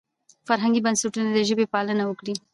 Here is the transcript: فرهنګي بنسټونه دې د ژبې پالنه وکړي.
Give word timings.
فرهنګي 0.47 0.81
بنسټونه 0.85 1.29
دې 1.35 1.43
د 1.45 1.47
ژبې 1.49 1.65
پالنه 1.73 2.03
وکړي. 2.07 2.33